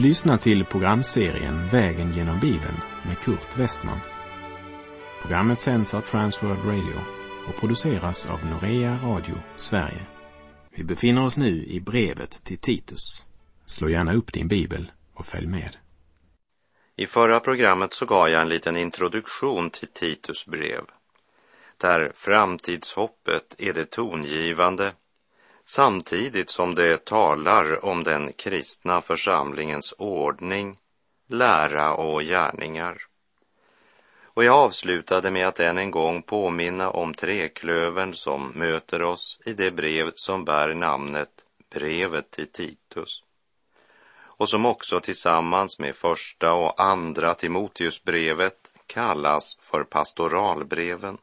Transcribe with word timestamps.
Du 0.00 0.06
lyssnar 0.06 0.36
till 0.36 0.64
programserien 0.64 1.68
Vägen 1.68 2.10
genom 2.10 2.40
Bibeln 2.40 2.80
med 3.06 3.18
Kurt 3.18 3.58
Westman. 3.58 4.00
Programmet 5.22 5.60
sänds 5.60 5.94
av 5.94 6.00
Transworld 6.00 6.64
Radio 6.64 7.00
och 7.48 7.56
produceras 7.60 8.26
av 8.26 8.46
Norea 8.46 8.98
Radio 9.02 9.34
Sverige. 9.56 10.06
Vi 10.70 10.84
befinner 10.84 11.24
oss 11.24 11.36
nu 11.36 11.64
i 11.64 11.80
brevet 11.80 12.30
till 12.44 12.58
Titus. 12.58 13.26
Slå 13.66 13.88
gärna 13.88 14.14
upp 14.14 14.32
din 14.32 14.48
bibel 14.48 14.92
och 15.14 15.26
följ 15.26 15.46
med. 15.46 15.76
I 16.96 17.06
förra 17.06 17.40
programmet 17.40 17.92
så 17.92 18.06
gav 18.06 18.28
jag 18.28 18.42
en 18.42 18.48
liten 18.48 18.76
introduktion 18.76 19.70
till 19.70 19.88
Titus 19.88 20.46
brev, 20.46 20.82
där 21.76 22.12
framtidshoppet 22.14 23.54
är 23.58 23.72
det 23.72 23.90
tongivande 23.90 24.92
samtidigt 25.64 26.50
som 26.50 26.74
det 26.74 27.04
talar 27.04 27.84
om 27.84 28.04
den 28.04 28.32
kristna 28.32 29.00
församlingens 29.00 29.94
ordning, 29.98 30.78
lära 31.28 31.94
och 31.94 32.22
gärningar. 32.22 33.02
Och 34.24 34.44
jag 34.44 34.54
avslutade 34.54 35.30
med 35.30 35.48
att 35.48 35.60
än 35.60 35.78
en 35.78 35.90
gång 35.90 36.22
påminna 36.22 36.90
om 36.90 37.14
treklövern 37.14 38.14
som 38.14 38.52
möter 38.54 39.02
oss 39.02 39.40
i 39.44 39.52
det 39.52 39.70
brev 39.70 40.12
som 40.14 40.44
bär 40.44 40.74
namnet 40.74 41.30
Brevet 41.70 42.30
till 42.30 42.52
Titus 42.52 43.22
och 44.40 44.48
som 44.48 44.66
också 44.66 45.00
tillsammans 45.00 45.78
med 45.78 45.96
första 45.96 46.52
och 46.52 46.82
andra 46.82 47.34
Timoteusbrevet 47.34 48.72
kallas 48.86 49.56
för 49.60 49.84
pastoralbreven. 49.84 51.18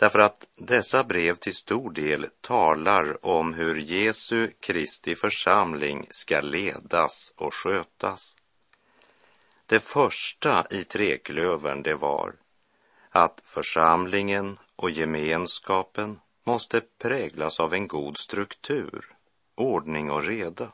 Därför 0.00 0.18
att 0.18 0.46
dessa 0.56 1.04
brev 1.04 1.34
till 1.34 1.54
stor 1.54 1.90
del 1.90 2.26
talar 2.40 3.26
om 3.26 3.54
hur 3.54 3.74
Jesu 3.74 4.50
Kristi 4.60 5.14
församling 5.14 6.06
ska 6.10 6.40
ledas 6.40 7.32
och 7.36 7.54
skötas. 7.54 8.36
Det 9.66 9.80
första 9.80 10.66
i 10.70 10.84
treklövern 10.84 11.82
det 11.82 11.94
var 11.94 12.34
att 13.10 13.40
församlingen 13.44 14.58
och 14.76 14.90
gemenskapen 14.90 16.20
måste 16.44 16.80
präglas 16.98 17.60
av 17.60 17.74
en 17.74 17.88
god 17.88 18.18
struktur, 18.18 19.16
ordning 19.54 20.10
och 20.10 20.24
reda. 20.24 20.72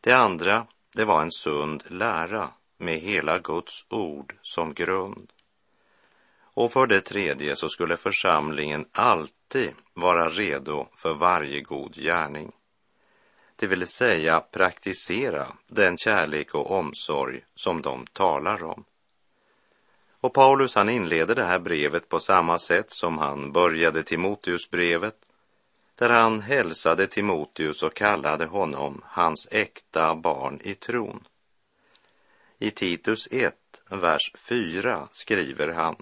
Det 0.00 0.12
andra, 0.12 0.66
det 0.96 1.04
var 1.04 1.22
en 1.22 1.32
sund 1.32 1.84
lära 1.88 2.50
med 2.76 3.00
hela 3.00 3.38
Guds 3.38 3.86
ord 3.90 4.36
som 4.42 4.74
grund. 4.74 5.33
Och 6.54 6.72
för 6.72 6.86
det 6.86 7.00
tredje 7.00 7.56
så 7.56 7.68
skulle 7.68 7.96
församlingen 7.96 8.86
alltid 8.92 9.72
vara 9.94 10.28
redo 10.28 10.86
för 10.96 11.14
varje 11.14 11.60
god 11.60 11.94
gärning. 11.94 12.52
Det 13.56 13.66
vill 13.66 13.86
säga 13.86 14.40
praktisera 14.40 15.46
den 15.66 15.96
kärlek 15.96 16.54
och 16.54 16.70
omsorg 16.70 17.44
som 17.54 17.82
de 17.82 18.06
talar 18.06 18.64
om. 18.64 18.84
Och 20.20 20.34
Paulus 20.34 20.74
han 20.74 20.88
inleder 20.88 21.34
det 21.34 21.44
här 21.44 21.58
brevet 21.58 22.08
på 22.08 22.20
samma 22.20 22.58
sätt 22.58 22.92
som 22.92 23.18
han 23.18 23.52
började 23.52 24.02
Timoteusbrevet, 24.02 25.16
där 25.94 26.10
han 26.10 26.40
hälsade 26.40 27.06
Timoteus 27.06 27.82
och 27.82 27.94
kallade 27.94 28.46
honom 28.46 29.02
hans 29.04 29.48
äkta 29.50 30.14
barn 30.14 30.60
i 30.62 30.74
tron. 30.74 31.26
I 32.58 32.70
Titus 32.70 33.28
1, 33.30 33.54
vers 33.90 34.32
4 34.48 35.08
skriver 35.12 35.68
han 35.68 35.96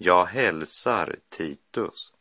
jag 0.00 0.24
hälsar 0.24 1.16
Titus, 1.28 2.12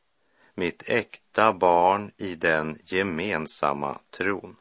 mitt 0.53 0.89
äkta 0.89 1.53
barn 1.53 2.11
i 2.17 2.35
den 2.35 2.79
gemensamma 2.83 3.99
tron. 4.09 4.55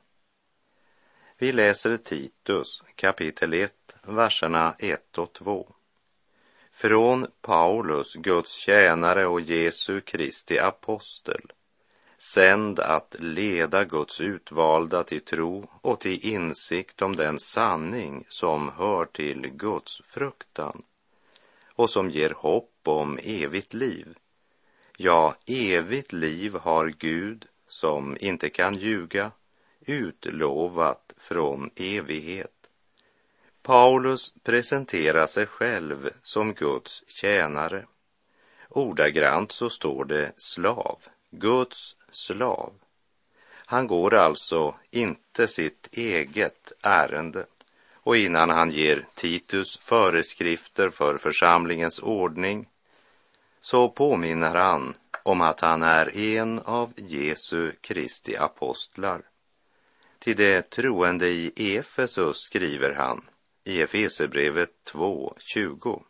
Vi 1.39 1.53
läser 1.53 1.97
Titus 1.97 2.83
kapitel 2.95 3.55
1, 3.55 3.73
verserna 4.03 4.75
1 4.79 5.19
och 5.19 5.33
2. 5.33 5.73
Från 6.73 7.27
Paulus, 7.41 8.15
Guds 8.15 8.53
tjänare 8.53 9.27
och 9.27 9.41
Jesu 9.41 10.01
Kristi 10.01 10.59
apostel, 10.59 11.53
sänd 12.19 12.81
att 12.81 13.17
leda 13.19 13.85
Guds 13.85 14.21
utvalda 14.21 15.03
till 15.03 15.25
tro 15.25 15.71
och 15.81 16.01
till 16.01 16.27
insikt 16.27 17.03
om 17.03 17.17
den 17.17 17.39
sanning 17.39 18.25
som 18.29 18.73
hör 18.77 19.05
till 19.05 19.49
Guds 19.49 20.03
fruktan 20.05 20.83
och 21.75 21.91
som 21.91 22.11
ger 22.11 22.31
hopp 22.31 22.76
om 22.89 23.19
evigt 23.23 23.75
liv. 23.75 24.19
Ja, 24.97 25.35
evigt 25.47 26.13
liv 26.13 26.55
har 26.55 26.89
Gud, 26.89 27.47
som 27.69 28.17
inte 28.21 28.49
kan 28.49 28.75
ljuga, 28.75 29.31
utlovat 29.81 31.15
från 31.17 31.71
evighet. 31.77 32.71
Paulus 33.63 34.35
presenterar 34.43 35.27
sig 35.27 35.47
själv 35.47 36.11
som 36.23 36.55
Guds 36.55 37.05
tjänare. 37.09 37.87
Ordagrant 38.69 39.53
så 39.53 39.71
står 39.71 40.05
det 40.05 40.33
slav, 40.37 40.99
Guds 41.31 41.97
slav. 42.11 42.73
Han 43.69 43.87
går 43.87 44.15
alltså 44.15 44.75
inte 44.91 45.47
sitt 45.47 45.89
eget 45.93 46.73
ärende 46.83 47.47
och 47.95 48.17
innan 48.17 48.51
han 48.51 48.71
ger 48.71 49.05
Titus 49.15 49.79
föreskrifter 49.79 50.89
för 50.89 51.19
församlingens 51.19 52.03
ordning 52.03 52.69
så 53.71 53.89
påminner 53.89 54.55
han 54.55 54.95
om 55.23 55.41
att 55.41 55.61
han 55.61 55.83
är 55.83 56.17
en 56.17 56.59
av 56.59 56.93
Jesu 56.97 57.73
Kristi 57.81 58.37
apostlar. 58.37 59.23
Till 60.19 60.37
det 60.37 60.71
troende 60.71 61.29
i 61.29 61.77
Efesus 61.77 62.37
skriver 62.37 62.93
han 62.93 63.25
i 63.65 63.83
Efesebrevet 63.83 64.71
2.20. 64.93 66.03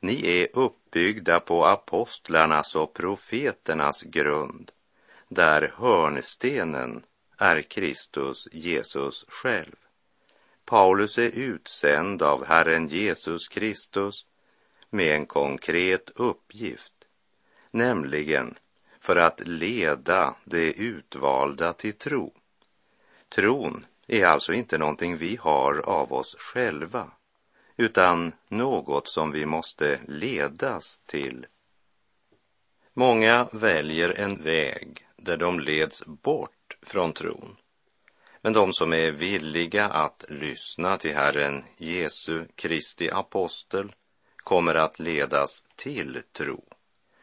Ni 0.00 0.40
är 0.40 0.48
uppbyggda 0.52 1.40
på 1.40 1.64
apostlarnas 1.66 2.74
och 2.74 2.94
profeternas 2.94 4.02
grund, 4.02 4.70
där 5.28 5.74
hörnstenen 5.76 7.04
är 7.38 7.62
Kristus 7.62 8.48
Jesus 8.52 9.24
själv. 9.28 9.76
Paulus 10.64 11.18
är 11.18 11.30
utsänd 11.30 12.22
av 12.22 12.44
Herren 12.44 12.88
Jesus 12.88 13.48
Kristus 13.48 14.26
med 14.94 15.14
en 15.14 15.26
konkret 15.26 16.10
uppgift, 16.14 16.92
nämligen 17.70 18.58
för 19.00 19.16
att 19.16 19.40
leda 19.48 20.34
de 20.44 20.72
utvalda 20.72 21.72
till 21.72 21.92
tro. 21.92 22.34
Tron 23.28 23.86
är 24.06 24.24
alltså 24.24 24.52
inte 24.52 24.78
någonting 24.78 25.16
vi 25.16 25.36
har 25.36 25.78
av 25.78 26.12
oss 26.12 26.36
själva, 26.38 27.10
utan 27.76 28.32
något 28.48 29.08
som 29.08 29.32
vi 29.32 29.46
måste 29.46 30.00
ledas 30.08 31.00
till. 31.06 31.46
Många 32.92 33.48
väljer 33.52 34.20
en 34.20 34.42
väg 34.42 35.06
där 35.16 35.36
de 35.36 35.60
leds 35.60 36.06
bort 36.06 36.76
från 36.82 37.12
tron. 37.12 37.56
Men 38.40 38.52
de 38.52 38.72
som 38.72 38.92
är 38.92 39.10
villiga 39.10 39.84
att 39.84 40.24
lyssna 40.28 40.96
till 40.96 41.14
Herren 41.14 41.64
Jesu 41.76 42.44
Kristi 42.54 43.10
apostel 43.10 43.92
kommer 44.44 44.74
att 44.74 44.98
ledas 44.98 45.64
till 45.76 46.22
tro. 46.32 46.64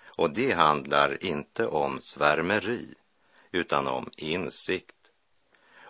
Och 0.06 0.34
det 0.34 0.52
handlar 0.52 1.24
inte 1.24 1.68
om 1.68 2.02
svärmeri, 2.02 2.94
utan 3.52 3.88
om 3.88 4.10
insikt. 4.18 4.96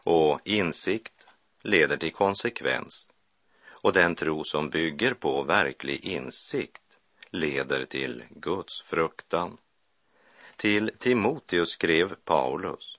Och 0.04 0.40
insikt 0.46 1.28
leder 1.64 1.98
till 1.98 2.14
konsekvens. 2.14 3.10
Och 3.70 3.94
den 3.94 4.16
tro 4.16 4.44
som 4.44 4.70
bygger 4.70 5.14
på 5.14 5.44
verklig 5.44 6.06
insikt 6.06 6.82
leder 7.30 7.86
till 7.86 8.24
Guds 8.30 8.82
fruktan. 8.82 9.58
Till 10.56 10.92
Timoteus 10.98 11.70
skrev 11.70 12.16
Paulus, 12.16 12.98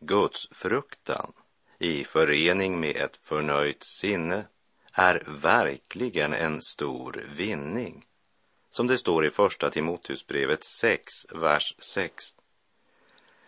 Guds 0.00 0.48
fruktan 0.50 1.32
i 1.78 2.04
förening 2.04 2.80
med 2.80 2.96
ett 2.96 3.16
förnöjt 3.16 3.82
sinne 3.82 4.44
är 4.92 5.22
verkligen 5.26 6.32
en 6.34 6.62
stor 6.62 7.26
vinning. 7.36 8.06
Som 8.70 8.86
det 8.86 8.98
står 8.98 9.26
i 9.26 9.30
Första 9.30 9.70
Timoteusbrevet 9.70 10.64
6, 10.64 11.12
vers 11.34 11.74
6. 11.78 12.24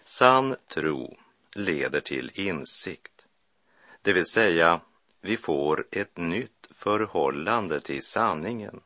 Sann 0.05 0.57
tro 0.69 1.17
leder 1.55 2.01
till 2.01 2.31
insikt, 2.35 3.27
det 4.03 4.13
vill 4.13 4.27
säga 4.27 4.81
vi 5.21 5.37
får 5.37 5.87
ett 5.91 6.17
nytt 6.17 6.67
förhållande 6.71 7.81
till 7.81 8.03
sanningen. 8.03 8.81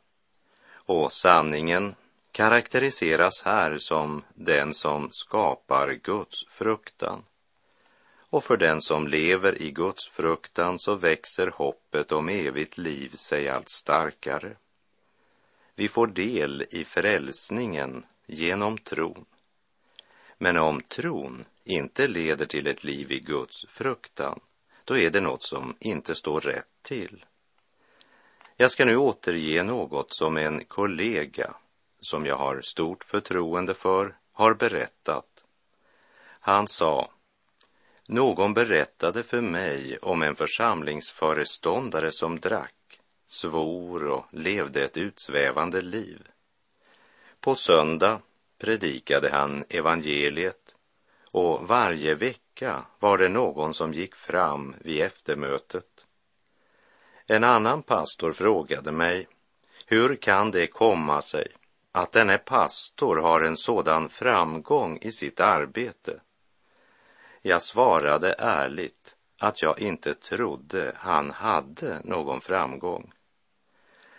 Och 0.71 1.13
sanningen 1.13 1.95
karaktäriseras 2.33 3.43
här 3.43 3.79
som 3.79 4.25
den 4.35 4.75
som 4.75 5.09
skapar 5.13 5.93
Guds 5.93 6.47
fruktan 6.49 7.25
och 8.31 8.45
för 8.45 8.57
den 8.57 8.83
som 8.83 9.09
lever 9.09 9.63
i 9.63 9.71
Guds 9.71 10.09
fruktan 10.09 10.79
så 10.79 10.95
växer 10.95 11.51
hoppet 11.55 12.13
om 12.13 12.29
evigt 12.29 12.79
liv 12.79 13.09
sig 13.09 13.49
allt 13.49 13.71
starkare. 13.71 14.57
Vi 15.75 15.89
får 15.89 16.07
del 16.07 16.65
i 16.71 16.85
frälsningen 16.85 18.07
genom 18.27 18.79
tron. 18.79 19.25
Men 20.39 20.59
om 20.59 20.81
tron 20.81 21.45
inte 21.65 22.09
leder 22.09 22.47
till 22.47 22.67
ett 22.67 22.85
liv 22.85 23.13
i 23.13 23.21
Guds 23.21 23.67
fruktan, 23.69 24.41
då 24.85 24.97
är 24.97 25.11
det 25.11 25.21
något 25.21 25.43
som 25.43 25.77
inte 25.81 26.15
står 26.15 26.41
rätt 26.41 26.83
till. 26.83 27.25
Jag 28.57 28.71
ska 28.71 28.85
nu 28.85 28.97
återge 28.97 29.63
något 29.63 30.13
som 30.13 30.37
en 30.37 30.65
kollega 30.65 31.55
som 32.01 32.27
jag 32.27 32.37
har 32.37 32.61
stort 32.61 33.05
förtroende 33.05 33.75
för 33.75 34.17
har 34.33 34.55
berättat. 34.55 35.45
Han 36.41 36.69
sa, 36.69 37.11
någon 38.09 38.55
berättade 38.55 39.23
för 39.23 39.41
mig 39.41 39.99
om 39.99 40.23
en 40.23 40.37
församlingsföreståndare 40.37 42.13
som 42.13 42.41
drack, 42.41 43.01
svor 43.27 44.05
och 44.05 44.25
levde 44.31 44.85
ett 44.85 44.97
utsvävande 44.97 45.81
liv. 45.81 46.29
På 47.41 47.55
söndag 47.55 48.21
predikade 48.59 49.31
han 49.31 49.65
evangeliet 49.69 50.75
och 51.31 51.69
varje 51.69 52.15
vecka 52.15 52.85
var 52.99 53.19
det 53.19 53.29
någon 53.29 53.75
som 53.75 53.93
gick 53.93 54.15
fram 54.15 54.75
vid 54.81 55.03
eftermötet. 55.03 56.07
En 57.27 57.45
annan 57.45 57.83
pastor 57.83 58.33
frågade 58.33 58.93
mig, 58.93 59.29
hur 59.87 60.17
kan 60.17 60.51
det 60.51 60.67
komma 60.67 61.23
sig 61.23 61.47
att 61.93 62.13
denne 62.13 62.39
pastor 62.39 63.17
har 63.17 63.41
en 63.41 63.57
sådan 63.57 64.09
framgång 64.09 64.99
i 65.01 65.13
sitt 65.13 65.41
arbete? 65.41 66.21
Jag 67.43 67.63
svarade 67.63 68.33
ärligt 68.39 69.17
att 69.39 69.63
jag 69.63 69.81
inte 69.81 70.15
trodde 70.15 70.93
han 70.97 71.31
hade 71.31 72.01
någon 72.05 72.41
framgång. 72.41 73.13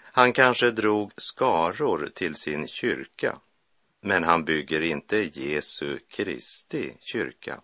Han 0.02 0.34
kanske 0.34 0.72
drog 0.72 1.12
skaror 1.18 2.10
till 2.14 2.36
sin 2.36 2.68
kyrka, 2.68 3.40
men 4.02 4.24
han 4.24 4.46
bygger 4.46 4.82
inte 4.82 5.18
Jesu 5.18 6.00
Kristi 6.10 6.98
kyrka. 7.00 7.62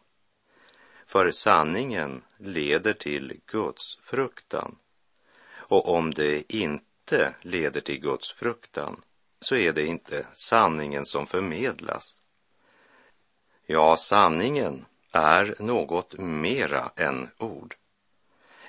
För 1.06 1.32
sanningen 1.32 2.24
leder 2.38 2.94
till 2.94 3.42
Guds 3.46 3.98
fruktan. 4.04 4.76
Och 5.58 5.90
om 5.96 6.14
det 6.14 6.54
inte 6.56 7.36
leder 7.42 7.82
till 7.82 8.00
Guds 8.00 8.32
fruktan 8.32 9.02
så 9.40 9.56
är 9.56 9.74
det 9.74 9.86
inte 9.86 10.28
sanningen 10.34 11.06
som 11.06 11.28
förmedlas. 11.28 12.22
Ja, 13.66 13.98
sanningen 13.98 14.86
är 15.16 15.56
något 15.60 16.18
mera 16.18 16.92
än 16.96 17.30
ord. 17.38 17.76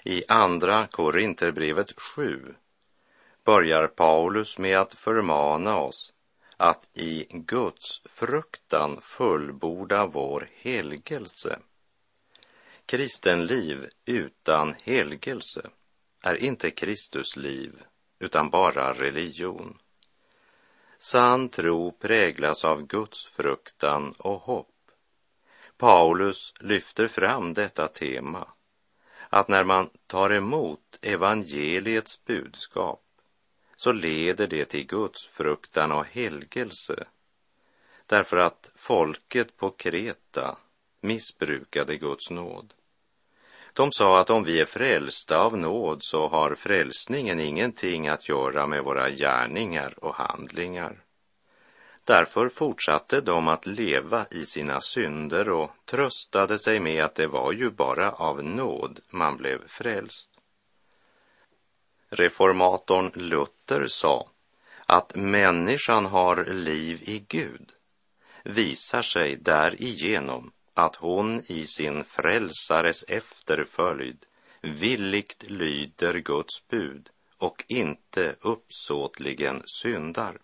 I 0.04 0.24
Andra 0.28 0.86
Korinterbrevet 0.86 2.00
7 2.00 2.54
börjar 3.44 3.86
Paulus 3.86 4.58
med 4.58 4.78
att 4.78 4.94
förmana 4.94 5.76
oss 5.76 6.12
att 6.56 6.88
i 6.94 7.26
Guds 7.30 8.02
fruktan 8.04 9.00
fullborda 9.00 10.06
vår 10.06 10.50
helgelse. 10.54 11.58
Kristenliv 12.86 13.88
utan 14.04 14.74
helgelse 14.82 15.70
är 16.22 16.34
inte 16.34 16.70
Kristusliv 16.70 17.82
utan 18.18 18.50
bara 18.50 18.94
religion. 18.94 19.78
Sann 20.98 21.48
tro 21.48 21.92
präglas 21.92 22.64
av 22.64 22.86
Guds 22.86 23.26
fruktan 23.26 24.14
och 24.18 24.40
hopp. 24.40 24.75
Paulus 25.78 26.54
lyfter 26.60 27.08
fram 27.08 27.54
detta 27.54 27.88
tema, 27.88 28.48
att 29.28 29.48
när 29.48 29.64
man 29.64 29.90
tar 30.06 30.32
emot 30.32 30.98
evangeliets 31.02 32.24
budskap 32.24 33.02
så 33.76 33.92
leder 33.92 34.46
det 34.46 34.64
till 34.64 34.86
Guds 34.86 35.26
fruktan 35.26 35.92
och 35.92 36.04
helgelse. 36.04 37.06
Därför 38.06 38.36
att 38.36 38.70
folket 38.74 39.56
på 39.56 39.70
Kreta 39.70 40.58
missbrukade 41.00 41.96
Guds 41.96 42.30
nåd. 42.30 42.74
De 43.72 43.92
sa 43.92 44.20
att 44.20 44.30
om 44.30 44.44
vi 44.44 44.60
är 44.60 44.64
frälsta 44.64 45.38
av 45.38 45.56
nåd 45.56 45.98
så 46.02 46.28
har 46.28 46.54
frälsningen 46.54 47.40
ingenting 47.40 48.08
att 48.08 48.28
göra 48.28 48.66
med 48.66 48.84
våra 48.84 49.10
gärningar 49.10 50.04
och 50.04 50.14
handlingar. 50.14 51.05
Därför 52.06 52.48
fortsatte 52.48 53.20
de 53.20 53.48
att 53.48 53.66
leva 53.66 54.26
i 54.30 54.46
sina 54.46 54.80
synder 54.80 55.48
och 55.48 55.70
tröstade 55.84 56.58
sig 56.58 56.80
med 56.80 57.04
att 57.04 57.14
det 57.14 57.26
var 57.26 57.52
ju 57.52 57.70
bara 57.70 58.12
av 58.12 58.44
nåd 58.44 59.00
man 59.10 59.36
blev 59.36 59.68
frälst. 59.68 60.30
Reformatorn 62.10 63.10
Luther 63.14 63.86
sa 63.86 64.30
att 64.86 65.14
människan 65.14 66.06
har 66.06 66.44
liv 66.44 67.02
i 67.02 67.24
Gud 67.28 67.72
visar 68.44 69.02
sig 69.02 69.36
därigenom 69.36 70.52
att 70.74 70.96
hon 70.96 71.42
i 71.46 71.66
sin 71.66 72.04
frälsares 72.04 73.02
efterföljd 73.08 74.26
villigt 74.62 75.42
lyder 75.42 76.18
Guds 76.18 76.68
bud 76.68 77.08
och 77.38 77.64
inte 77.68 78.36
uppsåtligen 78.40 79.62
syndar. 79.66 80.38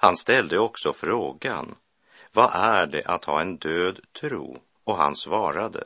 Han 0.00 0.16
ställde 0.16 0.58
också 0.58 0.92
frågan, 0.92 1.74
vad 2.32 2.50
är 2.54 2.86
det 2.86 3.04
att 3.04 3.24
ha 3.24 3.40
en 3.40 3.56
död 3.56 4.00
tro? 4.20 4.62
Och 4.84 4.96
han 4.96 5.16
svarade, 5.16 5.84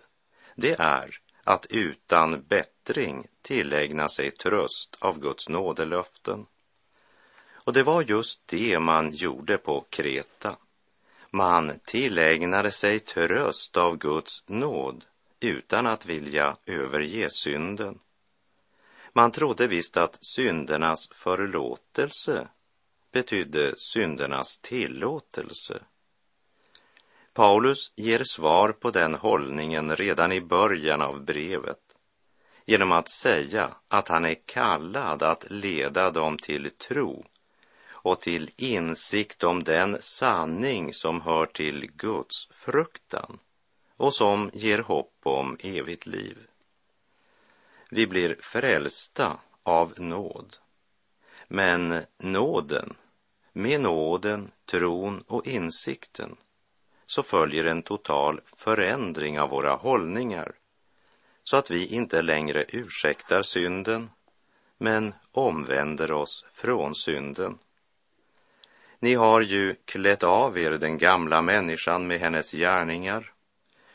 det 0.54 0.80
är 0.80 1.18
att 1.44 1.66
utan 1.70 2.42
bättring 2.42 3.26
tillägna 3.42 4.08
sig 4.08 4.30
tröst 4.30 4.96
av 4.98 5.18
Guds 5.18 5.48
nådelöften. 5.48 6.46
Och 7.64 7.72
det 7.72 7.82
var 7.82 8.02
just 8.02 8.48
det 8.48 8.78
man 8.78 9.10
gjorde 9.10 9.58
på 9.58 9.84
Kreta. 9.90 10.56
Man 11.30 11.72
tillägnade 11.84 12.70
sig 12.70 13.00
tröst 13.00 13.76
av 13.76 13.98
Guds 13.98 14.44
nåd 14.46 15.04
utan 15.40 15.86
att 15.86 16.06
vilja 16.06 16.56
överge 16.66 17.30
synden. 17.30 17.98
Man 19.12 19.32
trodde 19.32 19.66
visst 19.66 19.96
att 19.96 20.18
syndernas 20.24 21.08
förlåtelse 21.12 22.48
betydde 23.12 23.76
syndernas 23.76 24.58
tillåtelse. 24.58 25.82
Paulus 27.32 27.92
ger 27.96 28.24
svar 28.24 28.72
på 28.72 28.90
den 28.90 29.14
hållningen 29.14 29.96
redan 29.96 30.32
i 30.32 30.40
början 30.40 31.02
av 31.02 31.24
brevet 31.24 31.78
genom 32.66 32.92
att 32.92 33.08
säga 33.08 33.70
att 33.88 34.08
han 34.08 34.24
är 34.24 34.36
kallad 34.46 35.22
att 35.22 35.50
leda 35.50 36.10
dem 36.10 36.38
till 36.38 36.70
tro 36.70 37.24
och 37.90 38.20
till 38.20 38.50
insikt 38.56 39.44
om 39.44 39.64
den 39.64 39.96
sanning 40.00 40.94
som 40.94 41.20
hör 41.20 41.46
till 41.46 41.90
Guds 41.92 42.48
fruktan 42.50 43.38
och 43.96 44.14
som 44.14 44.50
ger 44.52 44.78
hopp 44.78 45.14
om 45.22 45.56
evigt 45.60 46.06
liv. 46.06 46.38
Vi 47.90 48.06
blir 48.06 48.36
frälsta 48.40 49.38
av 49.62 49.92
nåd. 49.96 50.56
Men 51.48 52.02
nåden, 52.18 52.94
med 53.52 53.80
nåden, 53.80 54.50
tron 54.70 55.24
och 55.26 55.46
insikten 55.46 56.36
så 57.06 57.22
följer 57.22 57.64
en 57.64 57.82
total 57.82 58.40
förändring 58.56 59.40
av 59.40 59.50
våra 59.50 59.74
hållningar 59.74 60.52
så 61.44 61.56
att 61.56 61.70
vi 61.70 61.86
inte 61.86 62.22
längre 62.22 62.64
ursäktar 62.68 63.42
synden 63.42 64.10
men 64.78 65.14
omvänder 65.32 66.12
oss 66.12 66.44
från 66.52 66.94
synden. 66.94 67.58
Ni 68.98 69.14
har 69.14 69.40
ju 69.40 69.74
klätt 69.84 70.22
av 70.22 70.58
er 70.58 70.70
den 70.70 70.98
gamla 70.98 71.42
människan 71.42 72.06
med 72.06 72.20
hennes 72.20 72.52
gärningar 72.52 73.32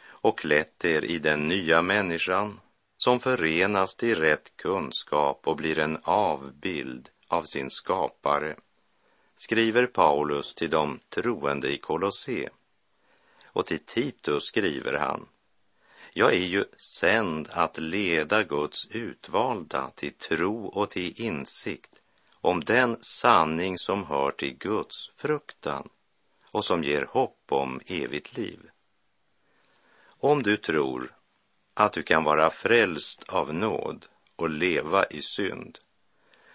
och 0.05 0.39
klätt 0.39 0.85
er 0.85 1.05
i 1.05 1.19
den 1.19 1.47
nya 1.47 1.81
människan 1.81 2.59
som 2.97 3.19
förenas 3.19 3.95
till 3.95 4.15
rätt 4.15 4.57
kunskap 4.57 5.47
och 5.47 5.55
blir 5.55 5.79
en 5.79 5.99
avbild 6.03 7.09
av 7.27 7.43
sin 7.43 7.69
skapare, 7.69 8.55
skriver 9.37 9.85
Paulus 9.85 10.55
till 10.55 10.69
de 10.69 10.99
troende 11.09 11.73
i 11.73 11.77
Kolosse. 11.77 12.49
Och 13.45 13.65
till 13.65 13.85
Titus 13.85 14.43
skriver 14.43 14.93
han, 14.93 15.27
jag 16.13 16.33
är 16.33 16.45
ju 16.45 16.65
sänd 16.99 17.49
att 17.51 17.77
leda 17.77 18.43
Guds 18.43 18.87
utvalda 18.87 19.91
till 19.95 20.13
tro 20.13 20.65
och 20.65 20.89
till 20.89 21.21
insikt 21.21 22.01
om 22.41 22.63
den 22.63 22.97
sanning 23.01 23.77
som 23.77 24.05
hör 24.05 24.31
till 24.31 24.57
Guds 24.57 25.09
fruktan 25.15 25.89
och 26.51 26.65
som 26.65 26.83
ger 26.83 27.05
hopp 27.05 27.43
om 27.49 27.81
evigt 27.85 28.37
liv. 28.37 28.59
Om 30.19 30.43
du 30.43 30.57
tror 30.57 31.15
att 31.73 31.93
du 31.93 32.03
kan 32.03 32.23
vara 32.23 32.49
frälst 32.49 33.23
av 33.27 33.53
nåd 33.53 34.05
och 34.35 34.49
leva 34.49 35.05
i 35.05 35.21
synd, 35.21 35.79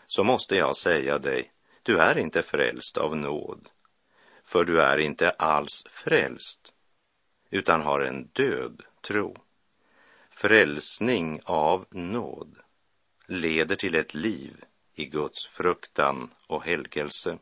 så 0.06 0.24
måste 0.24 0.56
jag 0.56 0.76
säga 0.76 1.18
dig, 1.18 1.52
du 1.82 1.98
är 1.98 2.18
inte 2.18 2.42
frälst 2.42 2.96
av 2.96 3.16
nåd, 3.16 3.68
för 4.44 4.64
du 4.64 4.82
är 4.82 4.98
inte 4.98 5.30
alls 5.30 5.84
frälst, 5.90 6.72
utan 7.50 7.80
har 7.80 8.00
en 8.00 8.26
död 8.32 8.82
tro. 9.00 9.36
Frälsning 10.30 11.40
av 11.44 11.86
nåd 11.90 12.56
leder 13.26 13.76
till 13.76 13.94
ett 13.94 14.14
liv 14.14 14.64
i 14.94 15.04
Guds 15.04 15.46
fruktan 15.46 16.30
och 16.46 16.64
helgelse. 16.64 17.38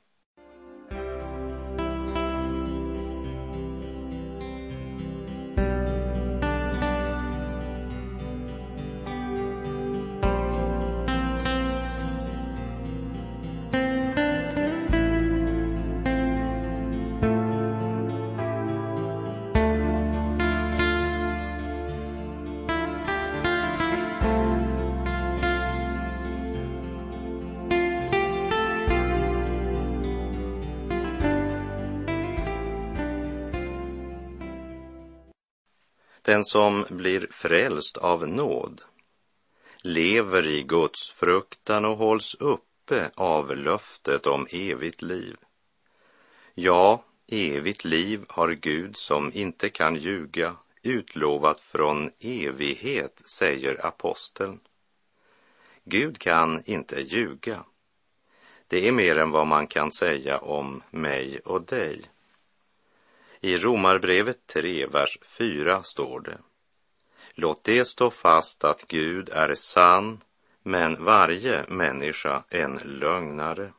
Den 36.31 36.45
som 36.45 36.85
blir 36.89 37.29
frälst 37.31 37.97
av 37.97 38.29
nåd 38.29 38.83
lever 39.83 40.47
i 40.47 40.63
Guds 40.63 41.11
fruktan 41.11 41.85
och 41.85 41.97
hålls 41.97 42.35
uppe 42.35 43.11
av 43.15 43.57
löftet 43.57 44.27
om 44.27 44.47
evigt 44.51 45.03
liv. 45.03 45.37
Ja, 46.55 47.05
evigt 47.27 47.85
liv 47.85 48.25
har 48.29 48.53
Gud 48.53 48.97
som 48.97 49.33
inte 49.33 49.69
kan 49.69 49.97
ljuga 49.97 50.57
utlovat 50.83 51.61
från 51.61 52.11
evighet, 52.21 53.23
säger 53.25 53.87
aposteln. 53.87 54.61
Gud 55.85 56.19
kan 56.19 56.63
inte 56.65 57.01
ljuga. 57.01 57.65
Det 58.69 58.89
är 58.89 58.93
mer 58.93 59.19
än 59.19 59.31
vad 59.31 59.47
man 59.47 59.67
kan 59.67 59.93
säga 59.93 60.39
om 60.39 60.83
mig 60.91 61.41
och 61.45 61.63
dig. 61.63 62.05
I 63.43 63.59
Romarbrevet 63.59 64.47
3, 64.47 64.87
vers 64.87 65.19
4 65.39 65.83
står 65.83 66.21
det. 66.21 66.39
Låt 67.35 67.65
det 67.65 67.85
stå 67.85 68.11
fast 68.11 68.65
att 68.65 68.89
Gud 68.89 69.29
är 69.29 69.55
sann, 69.55 70.21
men 70.63 71.05
varje 71.05 71.65
människa 71.69 72.45
en 72.49 72.81
lögnare. 72.85 73.73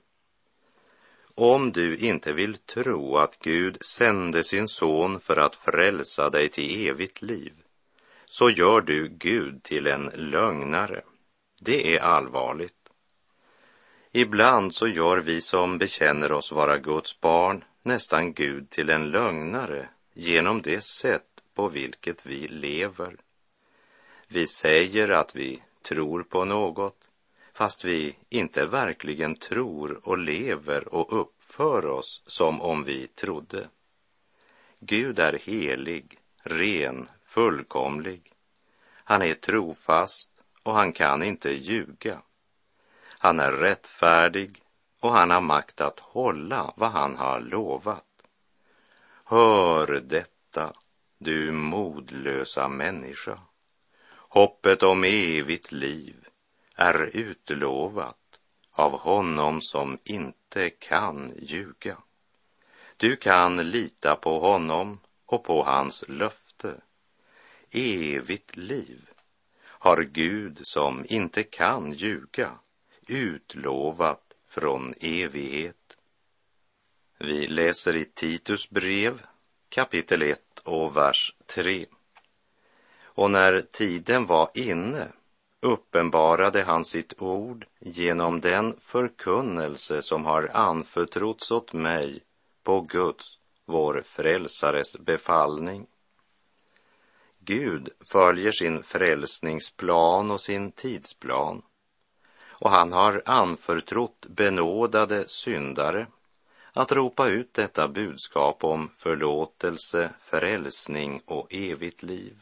Om 1.36 1.72
du 1.72 1.98
inte 1.98 2.32
vill 2.32 2.58
tro 2.58 3.18
att 3.18 3.40
Gud 3.40 3.78
sände 3.82 4.44
sin 4.44 4.68
son 4.68 5.20
för 5.20 5.38
att 5.38 5.56
frälsa 5.56 6.30
dig 6.30 6.50
till 6.50 6.88
evigt 6.88 7.22
liv, 7.22 7.54
så 8.26 8.50
gör 8.50 8.82
du 8.82 9.08
Gud 9.08 9.64
till 9.64 9.88
en 9.88 10.12
lögnare. 10.16 11.02
Det 11.60 11.96
är 11.96 12.02
allvarligt. 12.02 12.74
Ibland 14.12 14.76
så 14.76 14.88
gör 14.88 15.18
vi 15.18 15.42
som 15.42 15.78
bekänner 15.78 16.32
oss 16.32 16.52
vara 16.52 16.78
Guds 16.78 17.22
barn 17.22 17.64
nästan 17.84 18.34
Gud 18.34 18.70
till 18.70 18.90
en 18.90 19.10
lögnare 19.10 19.90
genom 20.14 20.62
det 20.62 20.82
sätt 20.84 21.44
på 21.54 21.68
vilket 21.68 22.26
vi 22.26 22.48
lever. 22.48 23.16
Vi 24.28 24.48
säger 24.48 25.10
att 25.10 25.36
vi 25.36 25.64
tror 25.82 26.24
på 26.24 26.46
något, 26.46 27.10
fast 27.54 27.86
vi 27.86 28.16
inte 28.30 28.66
verkligen 28.66 29.36
tror 29.36 30.08
och 30.08 30.18
lever 30.18 30.94
och 30.94 31.22
uppför 31.22 31.86
oss 31.86 32.24
som 32.26 32.62
om 32.62 32.84
vi 32.84 33.08
trodde. 33.08 33.70
Gud 34.80 35.20
är 35.20 35.34
helig, 35.34 36.18
ren, 36.44 37.10
fullkomlig. 37.26 38.34
Han 38.94 39.22
är 39.22 39.34
trofast 39.34 40.30
och 40.64 40.74
han 40.74 40.94
kan 40.94 41.24
inte 41.24 41.50
ljuga. 41.50 42.22
Han 43.08 43.40
är 43.40 43.52
rättfärdig 43.52 44.61
och 45.02 45.12
han 45.12 45.32
har 45.32 45.42
makt 45.42 45.82
att 45.82 46.00
hålla 46.00 46.74
vad 46.76 46.92
han 46.92 47.16
har 47.16 47.40
lovat. 47.40 48.06
Hör 49.26 49.88
detta, 49.88 50.74
du 51.18 51.52
modlösa 51.52 52.68
människa. 52.68 53.40
Hoppet 54.14 54.84
om 54.84 55.04
evigt 55.04 55.72
liv 55.72 56.16
är 56.76 57.16
utlovat 57.16 58.18
av 58.72 59.00
honom 59.00 59.62
som 59.62 59.98
inte 60.04 60.70
kan 60.70 61.34
ljuga. 61.42 61.98
Du 62.98 63.16
kan 63.16 63.72
lita 63.72 64.16
på 64.16 64.40
honom 64.40 65.00
och 65.26 65.44
på 65.44 65.64
hans 65.64 66.04
löfte. 66.08 66.82
Evigt 67.72 68.58
liv 68.58 69.10
har 69.68 70.02
Gud 70.04 70.60
som 70.64 71.06
inte 71.10 71.44
kan 71.44 71.94
ljuga 71.94 72.52
utlovat 73.08 74.31
från 74.52 74.94
evighet. 75.00 75.98
Vi 77.18 77.48
läser 77.48 77.96
i 77.96 78.06
Titus 78.06 78.70
brev 78.70 79.22
kapitel 79.70 80.22
1 80.22 80.40
och 80.64 80.98
vers 80.98 81.36
3. 81.46 81.86
Och 83.04 83.32
när 83.32 83.62
tiden 83.62 84.26
var 84.26 84.50
inne 84.54 85.08
uppenbarade 85.60 86.64
han 86.64 86.86
sitt 86.86 87.22
ord 87.22 87.66
genom 87.80 88.42
den 88.42 88.76
förkunnelse 88.80 90.02
som 90.02 90.26
har 90.26 90.52
anförtrotts 90.54 91.52
åt 91.52 91.74
mig 91.74 92.24
på 92.64 92.82
Guds, 92.82 93.38
vår 93.66 94.04
frälsares 94.06 94.98
befallning. 94.98 95.88
Gud 97.40 97.90
följer 98.00 98.52
sin 98.52 98.84
frälsningsplan 98.84 100.32
och 100.32 100.42
sin 100.42 100.72
tidsplan 100.72 101.62
och 102.62 102.72
han 102.72 102.94
har 102.94 103.22
anförtrott 103.26 104.26
benådade 104.26 105.28
syndare 105.28 106.08
att 106.74 106.92
ropa 106.92 107.28
ut 107.28 107.54
detta 107.54 107.88
budskap 107.88 108.64
om 108.64 108.90
förlåtelse, 108.96 110.14
frälsning 110.20 111.22
och 111.26 111.48
evigt 111.54 112.04
liv. 112.04 112.38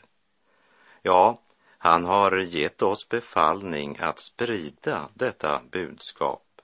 Ja, 1.01 1.41
han 1.77 2.05
har 2.05 2.37
gett 2.37 2.81
oss 2.81 3.09
befallning 3.09 3.97
att 3.99 4.19
sprida 4.19 5.09
detta 5.13 5.61
budskap. 5.71 6.61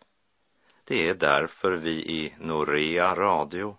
Det 0.83 1.09
är 1.09 1.13
därför 1.13 1.71
vi 1.71 1.91
i 1.91 2.33
Norea 2.39 3.15
Radio 3.15 3.77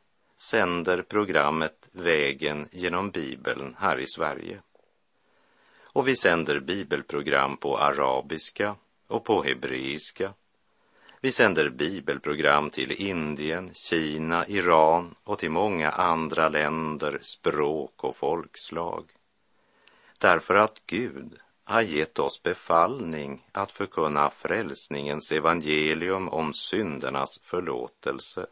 sänder 0.51 1.03
programmet 1.03 1.89
Vägen 1.93 2.69
genom 2.73 3.11
Bibeln 3.11 3.77
här 3.79 3.99
i 3.99 4.07
Sverige. 4.07 4.61
Och 5.83 6.09
vi 6.09 6.17
sänder 6.17 6.61
bibelprogram 6.61 7.57
på 7.57 7.79
arabiska 7.79 8.77
och 9.07 9.25
på 9.25 9.43
hebreiska. 9.43 10.35
Vi 11.21 11.33
sänder 11.33 11.69
bibelprogram 11.69 12.71
till 12.71 12.93
Indien, 12.93 13.75
Kina, 13.75 14.47
Iran 14.47 15.15
och 15.25 15.39
till 15.39 15.51
många 15.51 15.91
andra 15.91 16.49
länder, 16.49 17.19
språk 17.23 18.05
och 18.05 18.17
folkslag. 18.17 19.11
Därför 20.19 20.55
att 20.55 20.83
Gud 20.87 21.39
har 21.65 21.83
gett 21.83 22.19
oss 22.19 22.43
befallning 22.43 23.47
att 23.53 23.73
förkunna 23.73 24.31
frälsningens 24.31 25.33
evangelium 25.33 26.29
om 26.29 26.53
syndernas 26.53 27.41
förlåtelse 27.43 28.47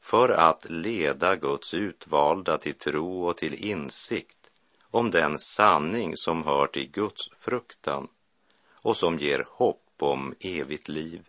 för 0.00 0.28
att 0.28 0.70
leda 0.70 1.36
Guds 1.36 1.74
utvalda 1.74 2.58
till 2.58 2.74
tro 2.74 3.26
och 3.26 3.36
till 3.36 3.54
insikt 3.54 4.50
om 4.90 5.10
den 5.10 5.38
sanning 5.38 6.16
som 6.16 6.44
hör 6.44 6.66
till 6.66 6.90
Guds 6.90 7.30
fruktan 7.36 8.08
och 8.84 8.96
som 8.96 9.18
ger 9.18 9.46
hopp 9.48 9.92
om 9.98 10.34
evigt 10.40 10.88
liv. 10.88 11.28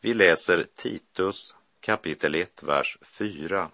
Vi 0.00 0.14
läser 0.14 0.66
Titus 0.76 1.54
kapitel 1.80 2.34
1, 2.34 2.62
vers 2.62 2.98
4. 3.02 3.70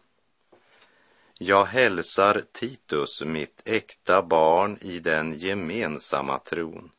Jag 1.39 1.65
hälsar 1.65 2.43
Titus, 2.53 3.23
mitt 3.23 3.63
äkta 3.65 4.23
barn 4.23 4.79
i 4.81 4.99
den 4.99 5.39
gemensamma 5.39 6.39
tron 6.39 6.91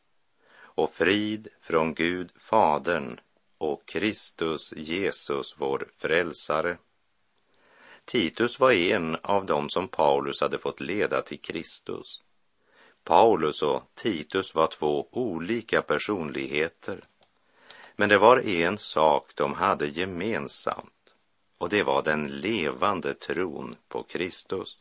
och 0.54 0.92
frid 0.94 1.48
från 1.62 1.94
Gud 1.94 2.32
Fadern 2.36 3.20
och 3.58 3.86
Kristus 3.86 4.74
Jesus, 4.78 5.56
vår 5.58 5.92
frälsare. 5.98 6.78
Titus 8.06 8.60
var 8.60 8.72
en 8.72 9.18
av 9.22 9.46
dem 9.46 9.70
som 9.70 9.88
Paulus 9.88 10.42
hade 10.42 10.60
fått 10.60 10.80
leda 10.80 11.22
till 11.22 11.42
Kristus. 11.42 12.22
Paulus 13.04 13.62
och 13.62 13.84
Titus 13.96 14.56
var 14.56 14.68
två 14.68 15.08
olika 15.12 15.82
personligheter. 15.82 17.04
Men 17.96 18.10
det 18.10 18.18
var 18.18 18.48
en 18.48 18.78
sak 18.78 19.32
de 19.36 19.54
hade 19.54 19.88
gemensamt 19.88 21.16
och 21.58 21.70
det 21.70 21.84
var 21.84 22.04
den 22.04 22.28
levande 22.28 23.14
tron 23.14 23.76
på 23.88 24.04
Kristus. 24.04 24.78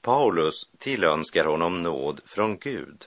Paulus 0.00 0.70
tillönskar 0.78 1.44
honom 1.44 1.82
nåd 1.82 2.20
från 2.24 2.58
Gud. 2.58 3.06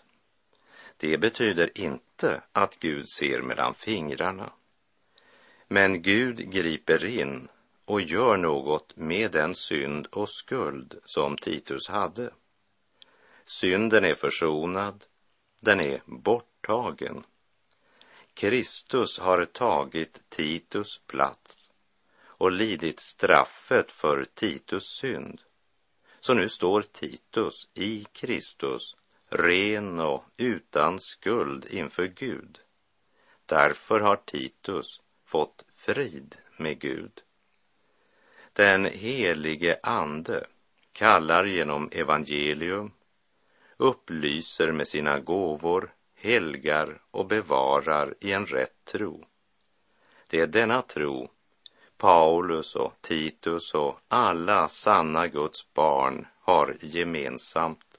Det 0.97 1.17
betyder 1.17 1.77
inte 1.77 2.43
att 2.51 2.79
Gud 2.79 3.09
ser 3.09 3.41
mellan 3.41 3.73
fingrarna. 3.73 4.53
Men 5.67 6.01
Gud 6.01 6.51
griper 6.51 7.05
in 7.05 7.47
och 7.85 8.01
gör 8.01 8.37
något 8.37 8.95
med 8.95 9.31
den 9.31 9.55
synd 9.55 10.07
och 10.11 10.29
skuld 10.29 10.99
som 11.05 11.37
Titus 11.37 11.87
hade. 11.87 12.31
Synden 13.45 14.05
är 14.05 14.15
försonad, 14.15 15.05
den 15.59 15.79
är 15.79 16.01
borttagen. 16.05 17.23
Kristus 18.33 19.19
har 19.19 19.45
tagit 19.45 20.29
Titus 20.29 21.01
plats 21.07 21.71
och 22.23 22.51
lidit 22.51 22.99
straffet 22.99 23.91
för 23.91 24.25
Titus 24.33 24.83
synd. 24.83 25.41
Så 26.19 26.33
nu 26.33 26.49
står 26.49 26.81
Titus 26.81 27.69
i 27.73 28.05
Kristus 28.11 28.95
ren 29.29 29.99
och 29.99 30.23
utan 30.37 30.99
skuld 30.99 31.65
inför 31.69 32.07
Gud. 32.07 32.59
Därför 33.45 33.99
har 33.99 34.15
Titus 34.15 35.01
fått 35.25 35.65
frid 35.75 36.37
med 36.57 36.79
Gud. 36.79 37.21
Den 38.53 38.85
helige 38.85 39.79
Ande 39.83 40.47
kallar 40.91 41.45
genom 41.45 41.89
evangelium 41.91 42.91
upplyser 43.81 44.71
med 44.71 44.87
sina 44.87 45.19
gåvor, 45.19 45.93
helgar 46.15 47.01
och 47.11 47.27
bevarar 47.27 48.15
i 48.19 48.31
en 48.31 48.45
rätt 48.45 48.85
tro. 48.85 49.25
Det 50.27 50.39
är 50.39 50.47
denna 50.47 50.81
tro 50.81 51.29
Paulus 51.97 52.75
och 52.75 52.93
Titus 53.01 53.73
och 53.73 53.99
alla 54.07 54.69
sanna 54.69 55.27
Guds 55.27 55.73
barn 55.73 56.27
har 56.41 56.77
gemensamt. 56.81 57.90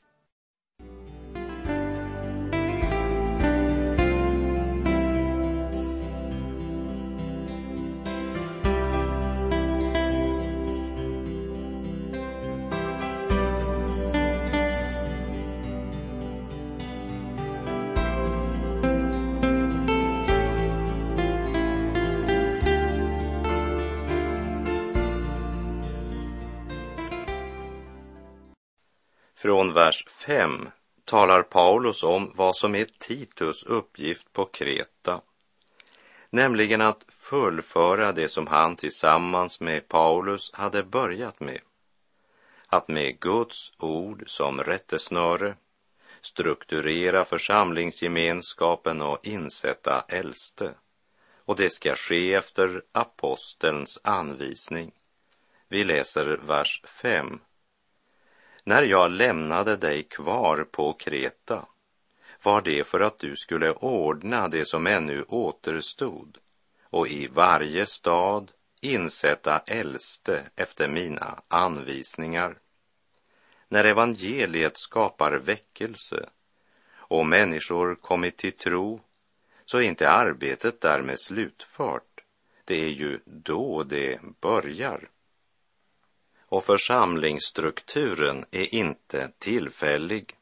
5 30.26 30.68
talar 31.04 31.42
Paulus 31.42 32.02
om 32.02 32.32
vad 32.34 32.56
som 32.56 32.74
är 32.74 32.84
Titus 32.84 33.64
uppgift 33.64 34.32
på 34.32 34.44
Kreta, 34.44 35.20
nämligen 36.30 36.80
att 36.80 37.04
fullföra 37.08 38.12
det 38.12 38.28
som 38.28 38.46
han 38.46 38.76
tillsammans 38.76 39.60
med 39.60 39.88
Paulus 39.88 40.52
hade 40.52 40.82
börjat 40.82 41.40
med. 41.40 41.60
Att 42.66 42.88
med 42.88 43.20
Guds 43.20 43.72
ord 43.78 44.22
som 44.26 44.60
rättesnöre 44.60 45.56
strukturera 46.20 47.24
församlingsgemenskapen 47.24 49.02
och 49.02 49.26
insätta 49.26 50.04
äldste. 50.08 50.74
Och 51.44 51.56
det 51.56 51.70
ska 51.70 51.94
ske 51.94 52.34
efter 52.34 52.82
apostelns 52.92 54.00
anvisning. 54.04 54.92
Vi 55.68 55.84
läser 55.84 56.40
vers 56.42 56.82
5 56.84 57.40
när 58.64 58.82
jag 58.82 59.10
lämnade 59.10 59.76
dig 59.76 60.02
kvar 60.02 60.66
på 60.70 60.92
Kreta 60.92 61.66
var 62.42 62.60
det 62.62 62.86
för 62.86 63.00
att 63.00 63.18
du 63.18 63.36
skulle 63.36 63.72
ordna 63.72 64.48
det 64.48 64.64
som 64.64 64.86
ännu 64.86 65.24
återstod 65.28 66.38
och 66.84 67.08
i 67.08 67.26
varje 67.26 67.86
stad 67.86 68.52
insätta 68.80 69.58
äldste 69.58 70.42
efter 70.56 70.88
mina 70.88 71.42
anvisningar. 71.48 72.58
När 73.68 73.84
evangeliet 73.84 74.76
skapar 74.76 75.32
väckelse 75.32 76.28
och 76.94 77.26
människor 77.26 77.94
kommit 77.94 78.36
till 78.36 78.52
tro 78.52 79.00
så 79.64 79.78
är 79.78 79.82
inte 79.82 80.10
arbetet 80.10 80.80
därmed 80.80 81.20
slutfört. 81.20 82.24
Det 82.64 82.84
är 82.84 82.88
ju 82.88 83.20
då 83.24 83.82
det 83.82 84.20
börjar. 84.40 85.08
Och 86.52 86.64
församlingsstrukturen 86.64 88.44
är 88.50 88.74
inte 88.74 89.30
tillfällig. 89.38 90.36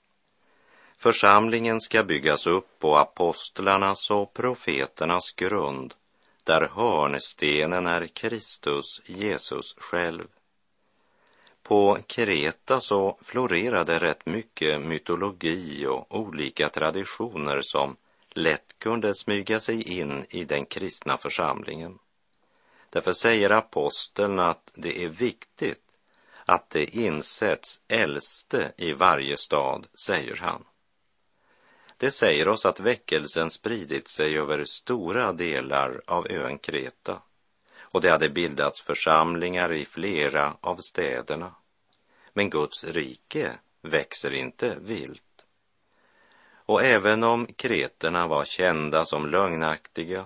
Församlingen 0.98 1.80
ska 1.80 2.02
byggas 2.02 2.46
upp 2.46 2.78
på 2.78 2.96
apostlarnas 2.96 4.10
och 4.10 4.34
profeternas 4.34 5.32
grund, 5.32 5.94
där 6.44 6.70
hörnstenen 6.74 7.86
är 7.86 8.06
Kristus, 8.06 9.00
Jesus 9.06 9.74
själv. 9.78 10.26
På 11.62 11.98
Kreta 12.06 12.80
så 12.80 13.18
florerade 13.22 13.98
rätt 13.98 14.26
mycket 14.26 14.80
mytologi 14.80 15.86
och 15.86 16.18
olika 16.18 16.68
traditioner 16.68 17.62
som 17.62 17.96
lätt 18.30 18.78
kunde 18.78 19.14
smyga 19.14 19.60
sig 19.60 19.82
in 19.82 20.24
i 20.30 20.44
den 20.44 20.66
kristna 20.66 21.16
församlingen. 21.16 21.98
Därför 22.90 23.12
säger 23.12 23.50
aposteln 23.50 24.38
att 24.38 24.70
det 24.74 25.04
är 25.04 25.08
viktigt 25.08 25.80
att 26.50 26.70
det 26.70 26.84
insätts 26.84 27.80
äldste 27.88 28.72
i 28.76 28.92
varje 28.92 29.36
stad, 29.36 29.86
säger 30.06 30.36
han. 30.36 30.64
Det 31.96 32.10
säger 32.10 32.48
oss 32.48 32.66
att 32.66 32.80
väckelsen 32.80 33.50
spridit 33.50 34.08
sig 34.08 34.38
över 34.38 34.64
stora 34.64 35.32
delar 35.32 36.02
av 36.06 36.26
ön 36.30 36.58
Kreta 36.58 37.22
och 37.80 38.00
det 38.00 38.10
hade 38.10 38.28
bildats 38.28 38.80
församlingar 38.80 39.72
i 39.72 39.84
flera 39.84 40.56
av 40.60 40.76
städerna. 40.76 41.54
Men 42.32 42.50
Guds 42.50 42.84
rike 42.84 43.52
växer 43.82 44.34
inte 44.34 44.76
vilt. 44.80 45.44
Och 46.66 46.82
även 46.82 47.24
om 47.24 47.46
kreterna 47.46 48.26
var 48.26 48.44
kända 48.44 49.04
som 49.04 49.30
lögnaktiga 49.30 50.24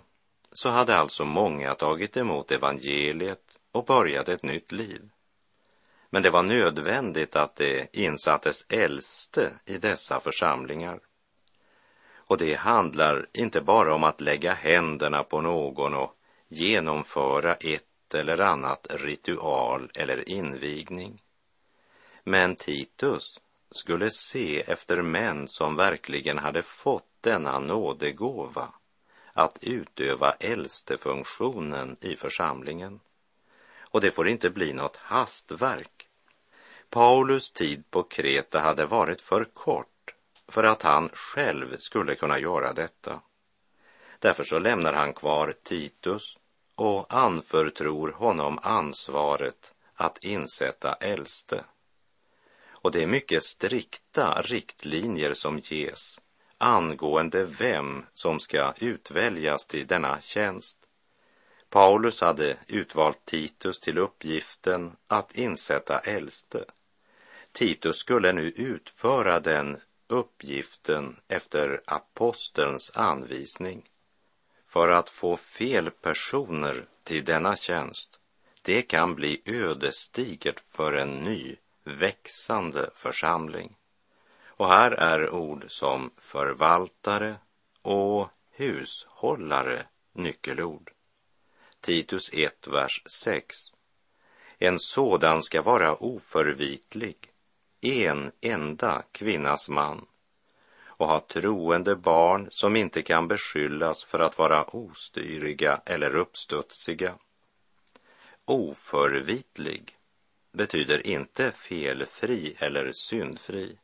så 0.53 0.69
hade 0.69 0.97
alltså 0.97 1.25
många 1.25 1.75
tagit 1.75 2.17
emot 2.17 2.51
evangeliet 2.51 3.59
och 3.73 3.85
börjat 3.85 4.29
ett 4.29 4.43
nytt 4.43 4.73
liv. 4.73 5.11
Men 6.14 6.22
det 6.22 6.31
var 6.31 6.42
nödvändigt 6.42 7.37
att 7.37 7.57
det 7.57 7.96
insattes 7.96 8.66
äldste 8.68 9.53
i 9.64 9.79
dessa 9.79 10.20
församlingar. 10.20 11.00
Och 12.16 12.38
det 12.38 12.55
handlar 12.55 13.27
inte 13.33 13.61
bara 13.61 13.94
om 13.94 14.05
att 14.05 14.20
lägga 14.20 14.53
händerna 14.53 15.22
på 15.22 15.40
någon 15.40 15.94
och 15.94 16.16
genomföra 16.48 17.55
ett 17.55 18.14
eller 18.14 18.40
annat 18.40 18.87
ritual 18.90 19.90
eller 19.94 20.29
invigning. 20.29 21.22
Men 22.24 22.57
Titus 22.57 23.40
skulle 23.70 24.11
se 24.11 24.61
efter 24.61 25.03
män 25.03 25.48
som 25.48 25.77
verkligen 25.77 26.38
hade 26.38 26.62
fått 26.62 27.09
denna 27.20 27.59
nådegåva 27.59 28.68
att 29.33 29.59
utöva 29.61 30.33
äldstefunktionen 30.33 31.96
i 32.00 32.16
församlingen. 32.16 33.00
Och 33.94 34.00
det 34.00 34.11
får 34.11 34.29
inte 34.29 34.50
bli 34.50 34.72
något 34.72 34.96
hastverk. 34.96 36.04
Paulus 36.95 37.51
tid 37.51 37.91
på 37.91 38.03
Kreta 38.03 38.61
hade 38.61 38.87
varit 38.87 39.21
för 39.21 39.45
kort 39.45 40.15
för 40.49 40.65
att 40.65 40.83
han 40.83 41.09
själv 41.13 41.77
skulle 41.79 42.15
kunna 42.15 42.39
göra 42.39 42.73
detta. 42.73 43.21
Därför 44.19 44.45
så 44.45 44.59
lämnar 44.59 44.93
han 44.93 45.13
kvar 45.13 45.55
Titus 45.63 46.37
och 46.75 47.15
anförtror 47.15 48.13
honom 48.13 48.59
ansvaret 48.63 49.75
att 49.95 50.25
insätta 50.25 50.95
äldste. 50.95 51.65
Och 52.69 52.91
det 52.93 53.03
är 53.03 53.07
mycket 53.07 53.43
strikta 53.43 54.43
riktlinjer 54.43 55.35
som 55.35 55.59
ges 55.59 56.21
angående 56.59 57.45
vem 57.45 58.07
som 58.15 58.41
ska 58.41 58.73
utväljas 58.81 59.67
till 59.67 59.87
denna 59.87 60.21
tjänst. 60.21 60.79
Paulus 61.71 62.21
hade 62.21 62.57
utvalt 62.67 63.25
Titus 63.25 63.81
till 63.81 63.99
uppgiften 63.99 64.97
att 65.07 65.35
insätta 65.35 65.99
äldste. 65.99 66.65
Titus 67.55 67.97
skulle 67.97 68.33
nu 68.33 68.49
utföra 68.49 69.40
den 69.40 69.81
uppgiften 70.07 71.17
efter 71.29 71.83
apostelns 71.85 72.93
anvisning. 72.95 73.90
För 74.67 74.88
att 74.88 75.11
få 75.11 75.37
fel 75.37 75.90
personer 75.90 76.87
till 77.05 77.25
denna 77.25 77.57
tjänst, 77.57 78.21
det 78.62 78.83
kan 78.83 79.14
bli 79.14 79.43
ödesdigert 79.45 80.61
för 80.61 80.93
en 80.93 81.19
ny, 81.19 81.57
växande 81.85 82.90
församling. 82.95 83.77
Och 84.47 84.69
här 84.69 84.90
är 84.90 85.31
ord 85.31 85.64
som 85.69 86.11
förvaltare 86.19 87.37
och 87.83 88.29
hushållare 88.51 89.87
nyckelord. 90.12 90.90
Titus 91.81 92.31
1, 92.33 92.67
vers 92.67 93.03
6. 93.07 93.57
En 94.59 94.79
sådan 94.79 95.43
ska 95.43 95.62
vara 95.62 95.95
oförvitlig, 95.95 97.31
en 97.85 98.33
enda 98.40 99.03
kvinnas 99.12 99.68
man 99.68 100.07
och 100.87 101.07
ha 101.07 101.20
troende 101.20 101.97
barn 101.97 102.49
som 102.51 102.77
inte 102.77 103.03
kan 103.03 103.29
beskyllas 103.29 104.05
för 104.05 104.18
att 104.18 104.38
vara 104.38 104.64
ostyriga 104.64 105.81
eller 105.87 106.16
uppstudsiga. 106.16 107.14
Oförvitlig 108.44 109.97
betyder 110.53 111.07
inte 111.07 111.51
felfri 111.51 112.57
eller 112.59 112.92
syndfri, 112.92 113.79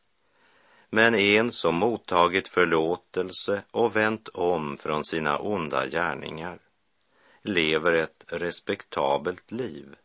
men 0.91 1.15
en 1.15 1.53
som 1.53 1.75
mottagit 1.75 2.49
förlåtelse 2.49 3.63
och 3.71 3.97
vänt 3.97 4.29
om 4.29 4.77
från 4.77 5.05
sina 5.05 5.39
onda 5.39 5.87
gärningar, 5.87 6.59
lever 7.43 7.93
ett 7.93 8.25
respektabelt 8.27 9.51
liv 9.53 9.97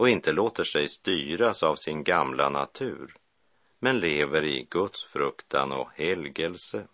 och 0.00 0.08
inte 0.08 0.32
låter 0.32 0.64
sig 0.64 0.88
styras 0.88 1.62
av 1.62 1.76
sin 1.76 2.04
gamla 2.04 2.48
natur, 2.48 3.14
men 3.80 4.00
lever 4.00 4.44
i 4.44 4.66
Guds 4.70 5.04
fruktan 5.04 5.72
och 5.72 5.88
helgelse. 5.94 6.86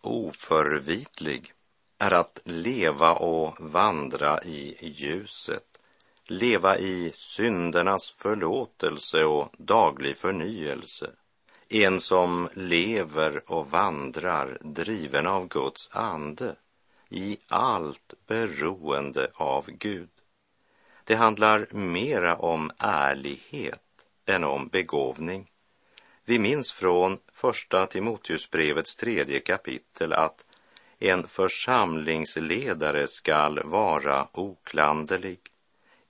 Oförvitlig 0.00 1.52
är 1.98 2.12
att 2.12 2.40
leva 2.44 3.12
och 3.12 3.56
vandra 3.60 4.42
i 4.42 4.76
ljuset, 4.80 5.78
leva 6.24 6.78
i 6.78 7.12
syndernas 7.14 8.10
förlåtelse 8.10 9.24
och 9.24 9.54
daglig 9.58 10.16
förnyelse. 10.16 11.10
En 11.68 12.00
som 12.00 12.48
lever 12.54 13.50
och 13.50 13.70
vandrar 13.70 14.58
driven 14.60 15.26
av 15.26 15.48
Guds 15.48 15.90
ande 15.92 16.56
i 17.08 17.38
allt 17.48 18.14
beroende 18.26 19.30
av 19.34 19.70
Gud. 19.70 20.10
Det 21.04 21.14
handlar 21.14 21.68
mera 21.70 22.36
om 22.36 22.70
ärlighet 22.78 23.80
än 24.26 24.44
om 24.44 24.68
begåvning. 24.68 25.50
Vi 26.30 26.38
minns 26.38 26.72
från 26.72 27.18
första 27.32 27.86
Timoteusbrevets 27.86 28.96
tredje 28.96 29.40
kapitel 29.40 30.12
att 30.12 30.44
en 30.98 31.28
församlingsledare 31.28 33.08
skall 33.08 33.62
vara 33.64 34.28
oklanderlig, 34.32 35.40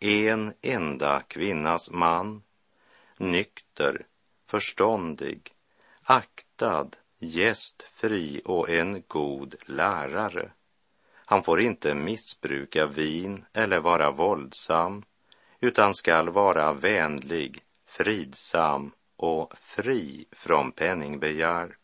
en 0.01 0.53
enda 0.63 1.21
kvinnas 1.21 1.91
man, 1.91 2.43
nykter, 3.17 4.07
förståndig, 4.47 5.53
aktad, 6.03 6.89
gästfri 7.19 8.43
och 8.45 8.71
en 8.71 9.03
god 9.07 9.55
lärare. 9.67 10.51
Han 11.15 11.43
får 11.43 11.61
inte 11.61 11.95
missbruka 11.95 12.87
vin 12.87 13.45
eller 13.53 13.81
vara 13.81 14.11
våldsam, 14.11 15.03
utan 15.61 15.95
skall 15.95 16.31
vara 16.31 16.73
vänlig, 16.73 17.63
fridsam 17.87 18.93
och 19.23 19.55
fri 19.59 20.25
från 20.33 20.73
penningbegär. 20.73 21.77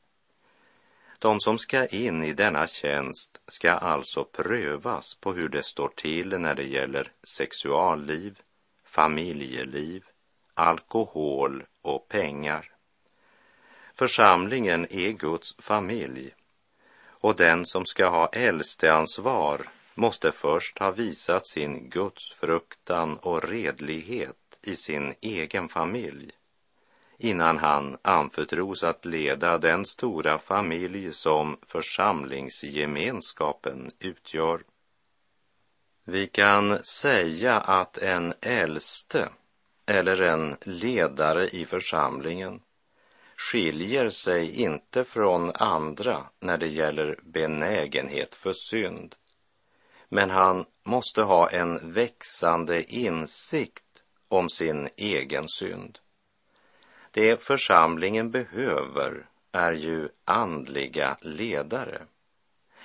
De 1.18 1.40
som 1.40 1.58
ska 1.58 1.86
in 1.86 2.24
i 2.24 2.32
denna 2.32 2.66
tjänst 2.66 3.40
ska 3.46 3.70
alltså 3.70 4.24
prövas 4.24 5.14
på 5.14 5.32
hur 5.32 5.48
det 5.48 5.62
står 5.62 5.88
till 5.88 6.28
när 6.28 6.54
det 6.54 6.66
gäller 6.66 7.12
sexualliv, 7.22 8.40
familjeliv, 8.84 10.04
alkohol 10.54 11.64
och 11.82 12.08
pengar. 12.08 12.72
Församlingen 13.94 14.86
är 14.90 15.10
Guds 15.10 15.54
familj 15.58 16.34
och 17.08 17.36
den 17.36 17.66
som 17.66 17.86
ska 17.86 18.08
ha 18.08 18.26
äldsteansvar 18.26 19.68
måste 19.94 20.32
först 20.32 20.78
ha 20.78 20.90
visat 20.90 21.46
sin 21.46 21.90
gudsfruktan 21.90 23.16
och 23.16 23.48
redlighet 23.48 24.58
i 24.62 24.76
sin 24.76 25.14
egen 25.20 25.68
familj 25.68 26.32
innan 27.18 27.58
han 27.58 27.98
anförtros 28.02 28.84
att 28.84 29.04
leda 29.04 29.58
den 29.58 29.84
stora 29.84 30.38
familj 30.38 31.12
som 31.12 31.56
församlingsgemenskapen 31.66 33.90
utgör. 33.98 34.62
Vi 36.04 36.26
kan 36.26 36.84
säga 36.84 37.60
att 37.60 37.98
en 37.98 38.34
äldste 38.40 39.28
eller 39.86 40.22
en 40.22 40.56
ledare 40.60 41.48
i 41.48 41.64
församlingen 41.64 42.60
skiljer 43.36 44.10
sig 44.10 44.62
inte 44.62 45.04
från 45.04 45.52
andra 45.54 46.26
när 46.40 46.58
det 46.58 46.68
gäller 46.68 47.20
benägenhet 47.22 48.34
för 48.34 48.52
synd. 48.52 49.14
Men 50.08 50.30
han 50.30 50.64
måste 50.84 51.22
ha 51.22 51.50
en 51.50 51.92
växande 51.92 52.94
insikt 52.94 53.84
om 54.28 54.48
sin 54.48 54.88
egen 54.96 55.48
synd. 55.48 55.98
Det 57.16 57.42
församlingen 57.42 58.30
behöver 58.30 59.26
är 59.52 59.72
ju 59.72 60.08
andliga 60.24 61.16
ledare, 61.20 62.06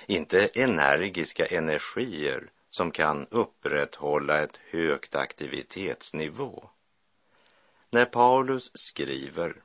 inte 0.06 0.46
energiska 0.46 1.46
energier 1.46 2.50
som 2.70 2.90
kan 2.90 3.26
upprätthålla 3.30 4.42
ett 4.42 4.56
högt 4.70 5.14
aktivitetsnivå. 5.14 6.68
När 7.90 8.04
Paulus 8.04 8.70
skriver 8.74 9.62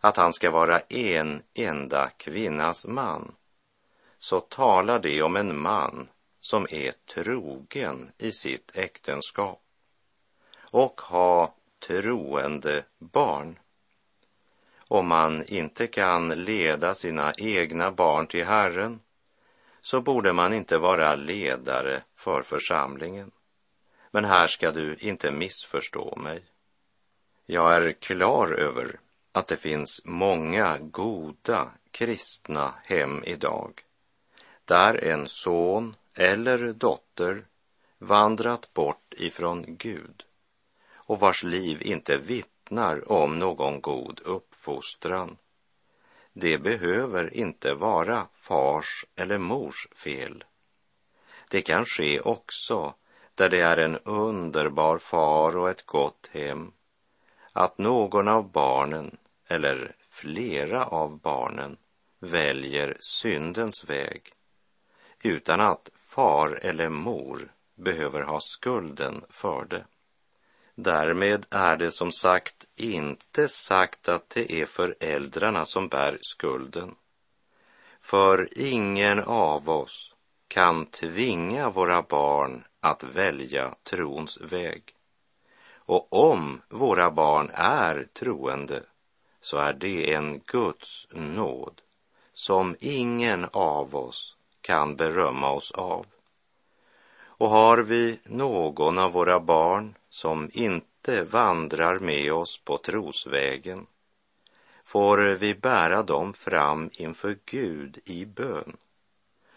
att 0.00 0.16
han 0.16 0.32
ska 0.32 0.50
vara 0.50 0.80
en 0.80 1.42
enda 1.54 2.10
kvinnas 2.10 2.86
man, 2.86 3.34
så 4.18 4.40
talar 4.40 4.98
det 4.98 5.22
om 5.22 5.36
en 5.36 5.60
man 5.60 6.08
som 6.38 6.66
är 6.70 6.92
trogen 7.14 8.10
i 8.18 8.32
sitt 8.32 8.70
äktenskap 8.76 9.62
och 10.70 11.00
ha 11.00 11.54
troende 11.86 12.84
barn. 12.98 13.58
Om 14.92 15.08
man 15.08 15.44
inte 15.46 15.86
kan 15.86 16.28
leda 16.28 16.94
sina 16.94 17.32
egna 17.36 17.90
barn 17.90 18.26
till 18.26 18.44
Herren 18.44 19.00
så 19.80 20.00
borde 20.00 20.32
man 20.32 20.52
inte 20.52 20.78
vara 20.78 21.14
ledare 21.14 22.02
för 22.16 22.42
församlingen. 22.42 23.30
Men 24.10 24.24
här 24.24 24.46
ska 24.46 24.70
du 24.70 24.96
inte 25.00 25.30
missförstå 25.30 26.16
mig. 26.16 26.44
Jag 27.46 27.74
är 27.74 27.92
klar 27.92 28.52
över 28.52 29.00
att 29.32 29.46
det 29.46 29.56
finns 29.56 30.02
många 30.04 30.78
goda 30.78 31.70
kristna 31.90 32.74
hem 32.84 33.24
idag 33.24 33.82
där 34.64 35.04
en 35.04 35.28
son 35.28 35.96
eller 36.14 36.72
dotter 36.72 37.44
vandrat 37.98 38.72
bort 38.74 39.14
ifrån 39.16 39.64
Gud 39.68 40.24
och 40.92 41.20
vars 41.20 41.44
liv 41.44 41.82
inte 41.82 42.18
vittnar 42.18 42.59
om 43.06 43.38
någon 43.38 43.80
god 43.80 44.20
uppfostran. 44.24 45.36
Det 46.32 46.58
behöver 46.58 47.34
inte 47.34 47.74
vara 47.74 48.26
fars 48.34 49.06
eller 49.16 49.38
mors 49.38 49.88
fel. 49.94 50.44
Det 51.50 51.62
kan 51.62 51.84
ske 51.84 52.20
också 52.20 52.94
där 53.34 53.48
det 53.48 53.60
är 53.60 53.76
en 53.76 53.98
underbar 53.98 54.98
far 54.98 55.56
och 55.56 55.70
ett 55.70 55.86
gott 55.86 56.28
hem, 56.32 56.72
att 57.52 57.78
någon 57.78 58.28
av 58.28 58.50
barnen 58.52 59.16
eller 59.46 59.96
flera 60.10 60.84
av 60.84 61.18
barnen 61.18 61.76
väljer 62.18 62.96
syndens 63.00 63.84
väg 63.84 64.32
utan 65.22 65.60
att 65.60 65.90
far 65.94 66.58
eller 66.62 66.88
mor 66.88 67.52
behöver 67.74 68.22
ha 68.22 68.40
skulden 68.40 69.24
för 69.28 69.64
det. 69.64 69.84
Därmed 70.82 71.46
är 71.50 71.76
det 71.76 71.90
som 71.90 72.12
sagt 72.12 72.64
inte 72.76 73.48
sagt 73.48 74.08
att 74.08 74.30
det 74.30 74.52
är 74.52 74.66
föräldrarna 74.66 75.64
som 75.64 75.88
bär 75.88 76.18
skulden. 76.20 76.94
För 78.00 78.48
ingen 78.58 79.20
av 79.20 79.70
oss 79.70 80.14
kan 80.48 80.86
tvinga 80.86 81.70
våra 81.70 82.02
barn 82.02 82.64
att 82.80 83.02
välja 83.02 83.74
trons 83.82 84.40
väg. 84.40 84.82
Och 85.74 86.12
om 86.12 86.62
våra 86.68 87.10
barn 87.10 87.50
är 87.54 88.08
troende 88.12 88.82
så 89.40 89.56
är 89.56 89.72
det 89.72 90.14
en 90.14 90.40
Guds 90.46 91.06
nåd 91.10 91.80
som 92.32 92.76
ingen 92.80 93.46
av 93.52 93.96
oss 93.96 94.36
kan 94.60 94.96
berömma 94.96 95.50
oss 95.50 95.72
av. 95.72 96.06
Och 97.40 97.48
har 97.48 97.78
vi 97.78 98.18
någon 98.24 98.98
av 98.98 99.12
våra 99.12 99.40
barn 99.40 99.94
som 100.08 100.50
inte 100.52 101.24
vandrar 101.24 101.98
med 101.98 102.32
oss 102.32 102.58
på 102.64 102.78
trosvägen 102.78 103.86
får 104.84 105.18
vi 105.18 105.54
bära 105.54 106.02
dem 106.02 106.32
fram 106.32 106.90
inför 106.92 107.38
Gud 107.44 107.98
i 108.04 108.26
bön 108.26 108.76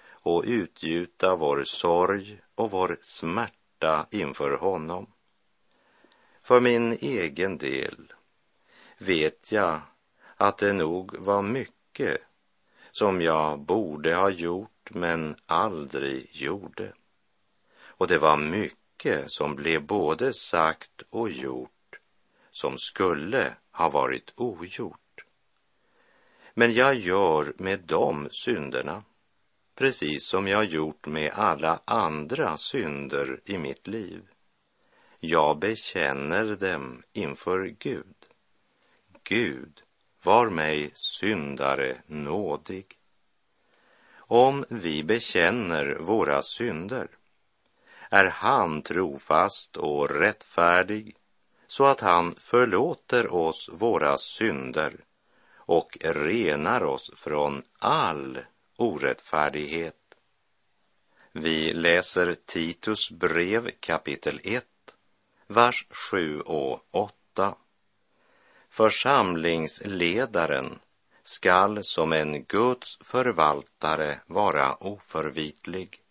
och 0.09 0.43
utgjuta 0.47 1.35
vår 1.35 1.63
sorg 1.63 2.41
och 2.55 2.71
vår 2.71 2.97
smärta 3.01 4.07
inför 4.11 4.57
honom. 4.57 5.07
För 6.41 6.59
min 6.59 6.93
egen 6.93 7.57
del 7.57 8.13
vet 8.97 9.51
jag 9.51 9.81
att 10.37 10.57
det 10.57 10.73
nog 10.73 11.17
var 11.17 11.41
mycket 11.41 12.17
som 12.91 13.21
jag 13.21 13.59
borde 13.59 14.15
ha 14.15 14.29
gjort 14.29 14.89
men 14.89 15.35
aldrig 15.45 16.29
gjorde. 16.31 16.93
Och 17.97 18.07
det 18.07 18.17
var 18.17 18.37
mycket 18.37 19.31
som 19.31 19.55
blev 19.55 19.85
både 19.85 20.33
sagt 20.33 21.03
och 21.09 21.29
gjort 21.29 21.69
som 22.51 22.77
skulle 22.77 23.55
ha 23.71 23.89
varit 23.89 24.33
ogjort. 24.35 24.99
Men 26.53 26.73
jag 26.73 26.95
gör 26.95 27.53
med 27.57 27.79
de 27.79 28.29
synderna 28.31 29.03
precis 29.75 30.27
som 30.27 30.47
jag 30.47 30.65
gjort 30.65 31.07
med 31.07 31.31
alla 31.31 31.79
andra 31.85 32.57
synder 32.57 33.41
i 33.45 33.57
mitt 33.57 33.87
liv. 33.87 34.21
Jag 35.19 35.59
bekänner 35.59 36.55
dem 36.55 37.03
inför 37.13 37.75
Gud. 37.79 38.15
Gud, 39.23 39.83
var 40.23 40.49
mig 40.49 40.91
syndare 40.95 41.97
nådig. 42.07 42.85
Om 44.15 44.65
vi 44.69 45.03
bekänner 45.03 45.97
våra 45.99 46.41
synder 46.41 47.07
är 48.13 48.25
han 48.25 48.81
trofast 48.81 49.77
och 49.77 50.09
rättfärdig 50.09 51.15
så 51.67 51.85
att 51.85 51.99
han 51.99 52.35
förlåter 52.35 53.33
oss 53.33 53.69
våra 53.73 54.17
synder 54.17 54.95
och 55.55 55.97
renar 56.01 56.83
oss 56.83 57.11
från 57.15 57.63
all 57.79 58.39
orättfärdighet. 58.77 59.95
Vi 61.31 61.73
läser 61.73 62.35
Titus 62.45 63.11
brev 63.11 63.69
kapitel 63.79 64.39
1, 64.43 64.65
vers 65.47 65.87
7 65.89 66.41
och 66.41 66.87
8. 66.91 67.55
Församlingsledaren 68.69 70.79
skall 71.23 71.83
som 71.83 72.13
en 72.13 72.43
Guds 72.43 72.97
förvaltare 73.01 74.19
vara 74.27 74.75
oförvitlig. 74.75 76.02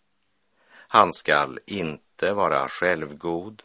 Han 0.93 1.13
skall 1.13 1.59
inte 1.65 2.33
vara 2.33 2.67
självgod, 2.67 3.63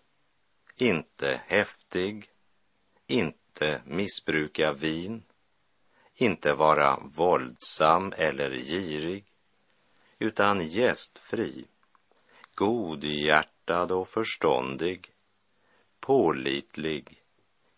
inte 0.77 1.41
häftig, 1.47 2.31
inte 3.07 3.83
missbruka 3.85 4.73
vin, 4.73 5.23
inte 6.15 6.55
vara 6.55 7.01
våldsam 7.17 8.13
eller 8.17 8.51
girig, 8.51 9.25
utan 10.19 10.67
gästfri, 10.67 11.65
godhjärtad 12.55 13.93
och 13.93 14.09
förståndig, 14.09 15.13
pålitlig, 16.01 17.23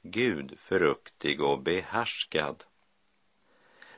gudfruktig 0.03 1.43
och 1.43 1.63
behärskad. 1.63 2.65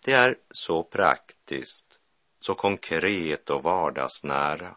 Det 0.04 0.12
är 0.12 0.38
så 0.50 0.82
praktiskt, 0.82 1.98
så 2.40 2.54
konkret 2.54 3.50
och 3.50 3.62
vardagsnära. 3.62 4.76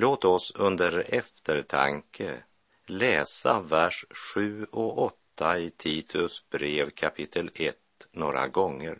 Låt 0.00 0.24
oss 0.24 0.52
under 0.54 1.14
eftertanke 1.14 2.42
läsa 2.86 3.60
vers 3.60 4.04
7 4.34 4.66
och 4.70 5.02
8 5.02 5.58
i 5.58 5.70
Titus 5.70 6.44
brev 6.50 6.90
kapitel 6.90 7.50
1 7.54 7.76
några 8.12 8.48
gånger 8.48 8.98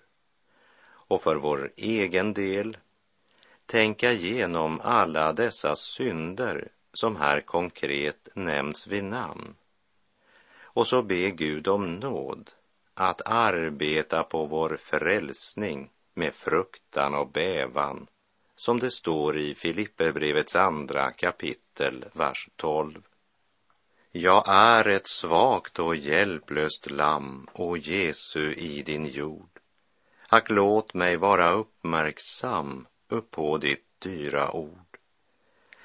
och 0.88 1.22
för 1.22 1.36
vår 1.36 1.72
egen 1.76 2.34
del 2.34 2.76
tänka 3.66 4.12
igenom 4.12 4.80
alla 4.80 5.32
dessa 5.32 5.76
synder 5.76 6.68
som 6.92 7.16
här 7.16 7.40
konkret 7.40 8.28
nämns 8.34 8.86
vid 8.86 9.04
namn. 9.04 9.54
Och 10.60 10.86
så 10.86 11.02
be 11.02 11.30
Gud 11.30 11.68
om 11.68 11.94
nåd 11.94 12.50
att 12.94 13.22
arbeta 13.24 14.22
på 14.22 14.46
vår 14.46 14.76
frälsning 14.76 15.90
med 16.14 16.34
fruktan 16.34 17.14
och 17.14 17.28
bävan, 17.28 18.06
som 18.58 18.78
det 18.78 18.90
står 18.90 19.38
i 19.38 19.54
Filipperbrevets 19.54 20.56
andra 20.56 21.12
kapitel, 21.12 22.04
vers 22.12 22.48
12. 22.56 23.02
Jag 24.10 24.44
är 24.46 24.88
ett 24.88 25.08
svagt 25.08 25.78
och 25.78 25.96
hjälplöst 25.96 26.90
lamm, 26.90 27.48
o 27.52 27.76
Jesu 27.76 28.54
i 28.54 28.82
din 28.82 29.06
jord. 29.06 29.60
Ack, 30.28 30.50
låt 30.50 30.94
mig 30.94 31.16
vara 31.16 31.50
uppmärksam 31.50 32.86
uppå 33.08 33.58
ditt 33.58 33.86
dyra 33.98 34.52
ord. 34.52 34.98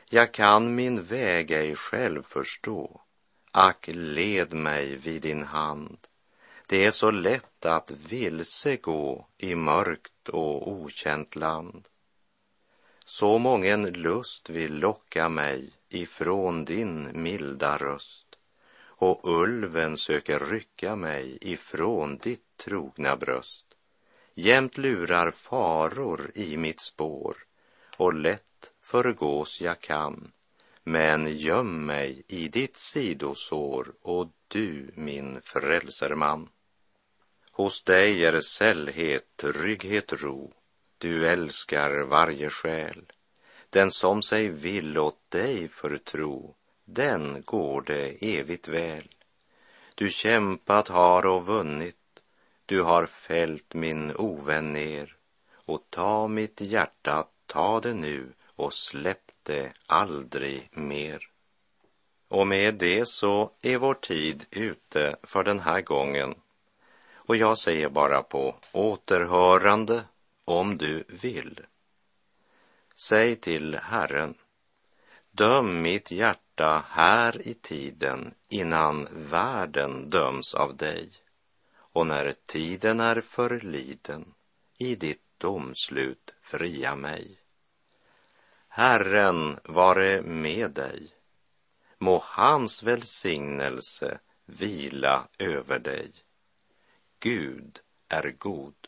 Jag 0.10 0.34
kan 0.34 0.76
min 0.76 1.04
väg 1.04 1.52
ej 1.52 1.76
själv 1.76 2.24
förstå, 2.24 3.02
ack, 3.52 3.90
led 3.94 4.54
mig 4.54 4.96
vid 4.96 5.22
din 5.22 5.44
hand. 5.44 5.98
Det 6.68 6.86
är 6.86 6.92
så 6.92 7.12
lätt 7.12 7.66
att 7.66 7.92
vilse 7.92 8.76
gå 8.76 9.28
i 9.38 9.56
mörkt 9.56 10.30
och 10.30 10.72
okänt 10.72 11.36
land. 11.36 11.88
Så 13.06 13.38
mången 13.38 13.86
lust 13.94 14.50
vill 14.50 14.76
locka 14.76 15.30
mig 15.30 15.72
ifrån 15.90 16.66
din 16.66 17.22
milda 17.22 17.78
röst 17.78 18.28
och 19.04 19.22
ulven 19.24 19.98
söker 19.98 20.40
rycka 20.40 20.96
mig 20.96 21.38
ifrån 21.42 22.18
ditt 22.18 22.58
trogna 22.58 23.16
bröst. 23.16 23.66
Jämt 24.34 24.78
lurar 24.78 25.32
faror 25.32 26.32
i 26.36 26.58
mitt 26.58 26.82
spår 26.82 27.38
och 27.98 28.14
lätt 28.14 28.72
förgås 28.82 29.62
jag 29.62 29.80
kan. 29.80 30.32
Men 30.84 31.38
göm 31.38 31.86
mig 31.86 32.24
i 32.28 32.48
ditt 32.48 32.78
sidosår 32.78 33.94
och 34.02 34.28
du 34.48 34.92
min 34.96 35.42
frälserman. 35.42 36.50
Hos 37.52 37.84
dig 37.84 38.26
är 38.26 38.40
sällhet, 38.40 39.38
trygghet, 39.38 40.14
ro. 40.14 40.54
Du 41.04 41.28
älskar 41.28 42.02
varje 42.02 42.50
själ. 42.50 43.06
Den 43.70 43.92
som 43.92 44.22
sig 44.22 44.48
vill 44.48 44.98
åt 44.98 45.32
dig 45.32 45.68
förtro, 45.68 46.56
den 46.86 47.44
går 47.46 47.82
det 47.82 48.38
evigt 48.40 48.68
väl. 48.68 49.16
Du 49.96 50.10
kämpat 50.10 50.88
har 50.88 51.26
och 51.26 51.46
vunnit, 51.46 52.24
du 52.66 52.82
har 52.82 53.06
fällt 53.06 53.74
min 53.74 54.16
ovän 54.16 54.74
ner 54.74 55.16
och 55.66 55.84
ta 55.90 56.28
mitt 56.28 56.62
hjärta, 56.62 57.28
ta 57.46 57.80
det 57.80 57.94
nu 57.94 58.34
och 58.56 58.74
släpp 58.74 59.32
det 59.44 59.72
aldrig 59.86 60.70
mer. 60.72 61.30
Och 62.28 62.48
med 62.48 62.76
det 62.76 63.08
så 63.08 63.52
är 63.62 63.78
vår 63.78 63.94
tid 63.94 64.46
ute 64.52 65.16
för 65.24 65.44
den 65.44 65.60
här 65.60 65.82
gången. 65.82 66.36
Och 67.14 67.36
jag 67.36 67.58
säger 67.58 67.90
bara 67.90 68.24
på 68.24 68.56
återhörande 68.72 70.04
om 70.46 70.78
du 70.78 71.04
vill. 71.08 71.60
Säg 72.96 73.36
till 73.36 73.76
Herren, 73.76 74.36
döm 75.32 75.82
mitt 75.82 76.12
hjärta 76.12 76.86
här 76.90 77.48
i 77.48 77.54
tiden 77.54 78.34
innan 78.50 79.08
världen 79.12 80.10
döms 80.10 80.54
av 80.54 80.78
dig 80.78 81.12
och 81.76 82.08
när 82.08 82.34
tiden 82.46 83.00
är 83.00 83.22
förliden 83.22 84.34
i 84.78 84.96
ditt 84.96 85.24
domslut 85.38 86.36
fria 86.42 86.96
mig. 86.96 87.40
Herren 88.68 89.60
vare 89.64 90.22
med 90.22 90.72
dig. 90.72 91.14
Må 91.98 92.24
hans 92.26 92.84
välsignelse 92.84 94.20
vila 94.46 95.28
över 95.38 95.80
dig. 95.80 96.12
Gud 97.20 97.80
är 98.08 98.36
god. 98.38 98.88